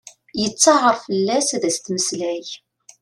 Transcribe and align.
Yettaɛer 0.41 0.95
fell-as 1.05 1.49
ad 1.55 1.63
as-temmeslay. 1.69 2.45